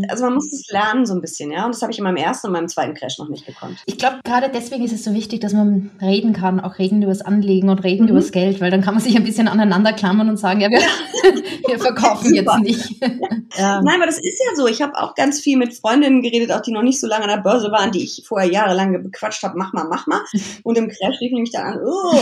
[0.08, 1.64] Also man muss es lernen so ein bisschen, ja.
[1.64, 3.78] Und das habe ich in meinem ersten und meinem zweiten Crash noch nicht gekonnt.
[3.86, 7.10] Ich glaube, gerade deswegen ist es so wichtig, dass man reden kann, auch reden über
[7.10, 8.10] das Anlegen und reden mhm.
[8.10, 10.68] über das Geld, weil dann kann man sich ein bisschen aneinander klammern und sagen, ja,
[10.68, 10.80] wir,
[11.68, 13.00] wir verkaufen jetzt nicht.
[13.56, 13.80] ja.
[13.80, 14.66] Nein, aber das ist ja so.
[14.66, 17.30] Ich habe auch ganz viel mit Freundinnen geredet, auch die noch nicht so lange an
[17.30, 20.20] der Börse waren, die ich vorher jahrelang bequatscht habe, mach mal, mach mal.
[20.64, 22.20] Und im Crash rief nämlich dann an, oh,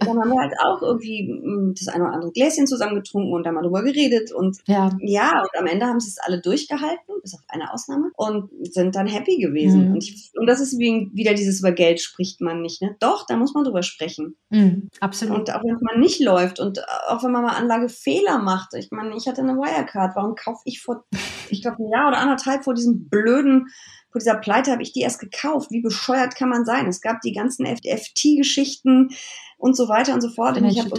[0.00, 3.54] dann haben wir halt auch irgendwie mm, das eine oder andere Gläschen zusammengetrunken und dann
[3.54, 4.32] mal drüber geredet.
[4.32, 7.72] Und ja, ja und am Ende haben sie es alle durchgehalten gehalten, bis auf eine
[7.72, 9.88] Ausnahme, und sind dann happy gewesen.
[9.88, 9.94] Mhm.
[9.94, 12.82] Und, ich, und, das ist wie, wieder dieses über Geld spricht man nicht.
[12.82, 12.96] Ne?
[13.00, 14.36] Doch, da muss man drüber sprechen.
[14.50, 15.36] Mhm, absolut.
[15.36, 18.74] Und auch wenn man nicht läuft und auch wenn man mal Anlagefehler macht.
[18.74, 20.16] Ich meine, ich hatte eine Wirecard.
[20.16, 21.04] Warum kaufe ich vor,
[21.50, 23.68] ich glaube, ein Jahr oder anderthalb vor diesem blöden
[24.16, 25.70] vor dieser Pleite habe ich die erst gekauft.
[25.70, 26.86] Wie bescheuert kann man sein?
[26.86, 29.10] Es gab die ganzen FT-Geschichten
[29.58, 30.56] und so weiter und so fort.
[30.56, 30.98] Und ich habe das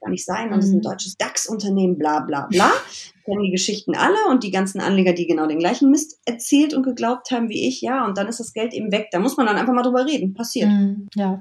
[0.00, 0.52] gar nicht sein.
[0.52, 0.82] Und es ist ein mhm.
[0.82, 2.70] deutsches DAX-Unternehmen, bla bla bla
[3.24, 6.82] kennen die Geschichten alle und die ganzen Anleger, die genau den gleichen Mist erzählt und
[6.82, 9.08] geglaubt haben wie ich, ja, und dann ist das Geld eben weg.
[9.12, 10.34] Da muss man dann einfach mal drüber reden.
[10.34, 10.68] Passiert.
[10.68, 11.40] Mm, ja,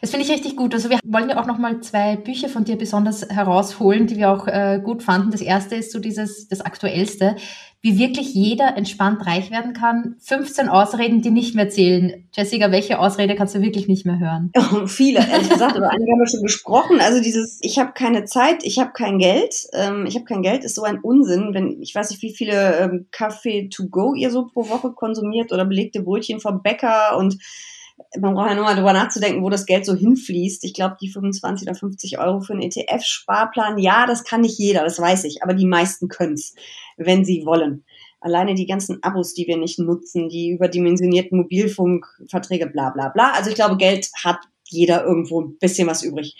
[0.00, 0.74] das finde ich richtig gut.
[0.74, 4.30] Also wir wollen ja auch noch mal zwei Bücher von dir besonders herausholen, die wir
[4.30, 5.30] auch äh, gut fanden.
[5.30, 7.36] Das erste ist so dieses, das aktuellste
[7.80, 10.16] wie wirklich jeder entspannt reich werden kann.
[10.20, 12.28] 15 Ausreden, die nicht mehr zählen.
[12.32, 14.52] Jessica, welche Ausrede kannst du wirklich nicht mehr hören?
[14.70, 17.00] Oh, viele, ehrlich gesagt, aber einige haben wir schon gesprochen.
[17.00, 20.62] Also dieses, ich habe keine Zeit, ich habe kein Geld, ähm, ich habe kein Geld,
[20.62, 21.54] ist so ein Unsinn.
[21.54, 25.52] Wenn ich weiß nicht, wie viele ähm, Kaffee to go ihr so pro Woche konsumiert
[25.52, 27.38] oder belegte Brötchen vom Bäcker und
[28.18, 30.64] man braucht ja nur mal drüber nachzudenken, wo das Geld so hinfließt.
[30.64, 34.84] Ich glaube, die 25 oder 50 Euro für einen ETF-Sparplan, ja, das kann nicht jeder,
[34.84, 36.54] das weiß ich, aber die meisten können's,
[36.96, 37.84] wenn sie wollen.
[38.20, 43.32] Alleine die ganzen Abos, die wir nicht nutzen, die überdimensionierten Mobilfunkverträge, bla bla bla.
[43.32, 46.36] Also ich glaube, Geld hat jeder irgendwo ein bisschen was übrig.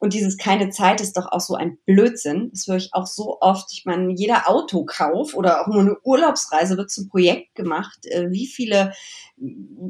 [0.00, 2.48] Und dieses keine Zeit ist doch auch so ein Blödsinn.
[2.52, 3.70] Das höre ich auch so oft.
[3.72, 7.98] Ich meine, jeder Autokauf oder auch nur eine Urlaubsreise wird zum Projekt gemacht.
[8.06, 8.92] Äh, wie viele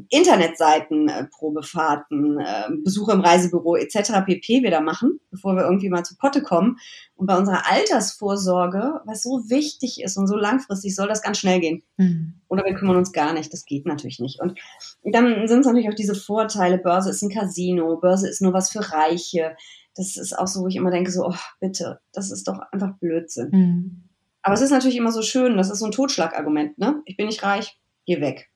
[0.09, 4.25] Internetseiten, äh, Probefahrten, äh, Besuche im Reisebüro etc.
[4.25, 4.63] pp.
[4.63, 6.77] wir da machen, bevor wir irgendwie mal zu Potte kommen.
[7.15, 11.61] Und bei unserer Altersvorsorge, was so wichtig ist und so langfristig, soll das ganz schnell
[11.61, 11.83] gehen.
[11.95, 12.33] Mhm.
[12.49, 13.53] Oder wir kümmern uns gar nicht.
[13.53, 14.41] Das geht natürlich nicht.
[14.41, 14.59] Und
[15.03, 16.77] dann sind es natürlich auch diese Vorteile.
[16.77, 19.55] Börse ist ein Casino, Börse ist nur was für Reiche
[19.95, 22.97] das ist auch so, wo ich immer denke, so, oh, bitte, das ist doch einfach
[22.99, 23.49] Blödsinn.
[23.51, 24.03] Mhm.
[24.41, 27.01] Aber es ist natürlich immer so schön, das ist so ein Totschlagargument, ne?
[27.05, 28.49] Ich bin nicht reich, geh weg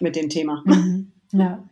[0.00, 0.62] mit dem Thema.
[0.64, 1.12] Mhm.
[1.32, 1.64] Ja.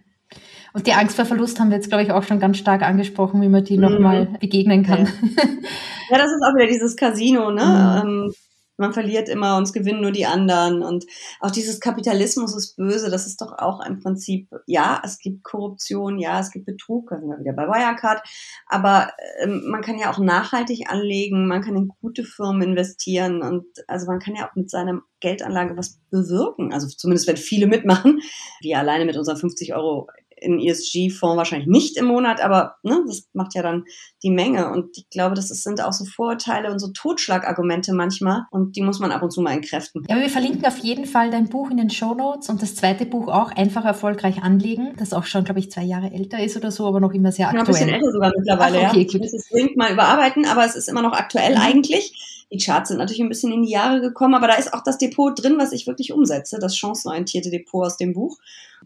[0.72, 3.40] Und die Angst vor Verlust haben wir jetzt, glaube ich, auch schon ganz stark angesprochen,
[3.40, 3.82] wie man die mhm.
[3.82, 5.06] nochmal begegnen kann.
[5.06, 5.12] Ja.
[6.11, 6.18] ja.
[6.18, 8.02] das ist auch wieder dieses Casino, ne?
[8.04, 8.09] Mhm.
[8.09, 8.32] Ähm,
[8.76, 10.82] man verliert immer und es gewinnen nur die anderen.
[10.82, 11.06] Und
[11.40, 16.18] auch dieses Kapitalismus ist böse, das ist doch auch im Prinzip, ja, es gibt Korruption,
[16.18, 18.22] ja, es gibt Betrug, da sind wir wieder bei Wirecard,
[18.66, 19.10] aber
[19.40, 24.06] ähm, man kann ja auch nachhaltig anlegen, man kann in gute Firmen investieren und also
[24.06, 26.72] man kann ja auch mit seiner Geldanlage was bewirken.
[26.72, 28.20] Also zumindest wenn viele mitmachen.
[28.60, 33.29] Wir alleine mit unseren 50 Euro in ESG-Fonds wahrscheinlich nicht im Monat, aber ne, das
[33.33, 33.85] macht ja dann
[34.22, 34.70] die Menge.
[34.70, 39.01] Und ich glaube, das sind auch so Vorurteile und so Totschlagargumente manchmal und die muss
[39.01, 40.05] man ab und zu mal entkräften.
[40.09, 42.75] Ja, aber wir verlinken auf jeden Fall dein Buch in den Show Notes und das
[42.75, 46.57] zweite Buch auch, einfach erfolgreich anlegen, das auch schon, glaube ich, zwei Jahre älter ist
[46.57, 47.64] oder so, aber noch immer sehr aktuell.
[47.64, 49.07] Ja, ein bisschen älter sogar mittlerweile, Ach, okay, ja.
[49.07, 51.61] Ich muss es dringend mal überarbeiten, aber es ist immer noch aktuell mhm.
[51.61, 54.82] eigentlich Die Charts sind natürlich ein bisschen in die Jahre gekommen, aber da ist auch
[54.85, 58.38] das Depot drin, was ich wirklich umsetze, das chancenorientierte Depot aus dem Buch.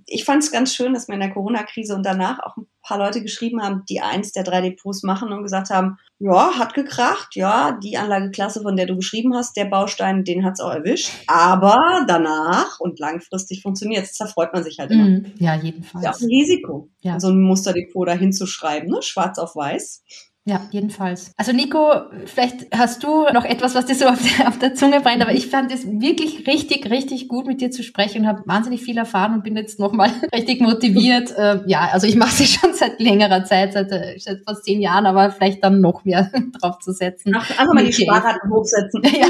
[0.07, 2.99] Ich fand es ganz schön, dass mir in der Corona-Krise und danach auch ein paar
[2.99, 7.37] Leute geschrieben haben, die eins der drei Depots machen und gesagt haben, ja, hat gekracht,
[7.37, 11.11] ja, die Anlageklasse, von der du geschrieben hast, der Baustein, den hat's auch erwischt.
[11.27, 14.17] Aber danach und langfristig funktioniert es.
[14.17, 15.05] Da freut man sich halt immer.
[15.05, 16.05] Mm, ja, jedenfalls.
[16.05, 17.21] Ja, auch ein Risiko, ja.
[17.21, 19.03] so ein Musterdepot da hinzuschreiben, ne?
[19.03, 20.03] schwarz auf weiß.
[20.47, 21.33] Ja, jedenfalls.
[21.37, 21.93] Also Nico,
[22.25, 25.33] vielleicht hast du noch etwas, was dir so auf der, auf der Zunge brennt, aber
[25.33, 28.97] ich fand es wirklich richtig, richtig gut mit dir zu sprechen und habe wahnsinnig viel
[28.97, 31.31] erfahren und bin jetzt nochmal richtig motiviert.
[31.41, 34.81] Äh, ja, also ich mache sie schon seit längerer Zeit, seit, äh, seit fast zehn
[34.81, 37.33] Jahren, aber vielleicht dann noch mehr drauf zu setzen.
[37.35, 39.03] Ach, einfach mal die Sparraten hochsetzen.
[39.05, 39.29] ja,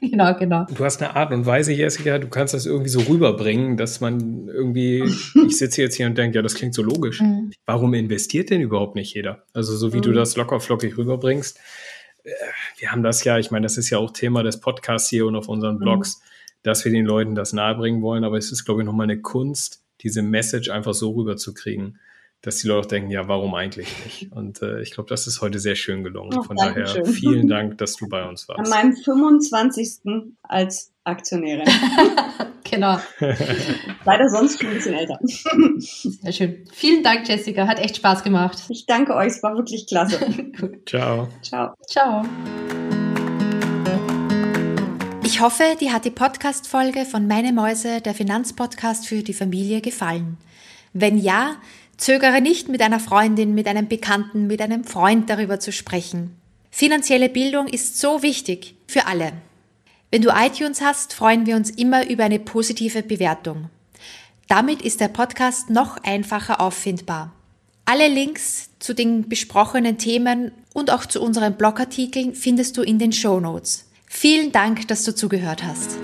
[0.00, 0.64] genau, genau.
[0.74, 4.48] Du hast eine Art und Weise, Jessica, du kannst das irgendwie so rüberbringen, dass man
[4.48, 5.02] irgendwie,
[5.46, 7.20] ich sitze jetzt hier und denke, ja, das klingt so logisch.
[7.20, 7.50] Mhm.
[7.66, 9.42] Warum investiert denn überhaupt nicht jeder?
[9.52, 10.02] Also so wie mhm.
[10.02, 11.58] du das locker flockig rüberbringst.
[12.24, 12.30] Äh,
[12.78, 15.36] wir haben das ja, ich meine, das ist ja auch Thema des Podcasts hier und
[15.36, 15.80] auf unseren mhm.
[15.80, 16.24] Blogs, mhm.
[16.64, 19.82] dass wir den Leuten das nahebringen wollen, aber es ist, glaube ich, nochmal eine Kunst,
[20.00, 21.98] diese Message einfach so rüberzukriegen,
[22.42, 24.32] dass die Leute auch denken, ja, warum eigentlich nicht?
[24.32, 26.38] Und äh, ich glaube, das ist heute sehr schön gelungen.
[26.38, 27.04] Oh, Von daher schön.
[27.04, 28.60] vielen Dank, dass du bei uns warst.
[28.60, 30.32] An meinem 25.
[30.42, 31.68] als Aktionärin.
[32.70, 32.98] genau.
[34.04, 35.18] Leider sonst schon ein bisschen älter.
[35.78, 36.64] Sehr schön.
[36.72, 37.66] Vielen Dank, Jessica.
[37.66, 38.58] Hat echt Spaß gemacht.
[38.68, 39.28] Ich danke euch.
[39.28, 40.18] Es war wirklich klasse.
[40.86, 41.28] Ciao.
[41.42, 41.74] Ciao.
[41.86, 42.24] Ciao.
[45.24, 50.38] Ich hoffe, dir hat die Podcast-Folge von Meine Mäuse, der Finanzpodcast für die Familie, gefallen.
[50.92, 51.56] Wenn ja,
[51.96, 56.36] zögere nicht, mit einer Freundin, mit einem Bekannten, mit einem Freund darüber zu sprechen.
[56.70, 59.32] Finanzielle Bildung ist so wichtig für alle.
[60.10, 63.70] Wenn du iTunes hast, freuen wir uns immer über eine positive Bewertung.
[64.48, 67.32] Damit ist der Podcast noch einfacher auffindbar.
[67.84, 73.12] Alle Links zu den besprochenen Themen und auch zu unseren Blogartikeln findest du in den
[73.12, 73.86] Show Notes.
[74.06, 75.98] Vielen Dank, dass du zugehört hast.